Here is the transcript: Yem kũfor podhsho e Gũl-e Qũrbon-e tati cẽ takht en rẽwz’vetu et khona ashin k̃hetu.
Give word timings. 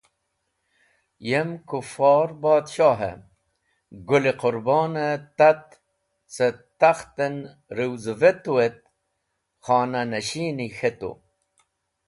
Yem 1.29 1.49
kũfor 1.69 2.27
podhsho 2.41 2.91
e 3.09 3.11
Gũl-e 4.07 4.33
Qũrbon-e 4.41 5.09
tati 5.37 5.75
cẽ 6.33 6.49
takht 6.79 7.15
en 7.25 7.35
rẽwz’vetu 7.77 8.53
et 8.67 8.77
khona 9.63 10.01
ashin 10.19 10.57
k̃hetu. 10.77 11.11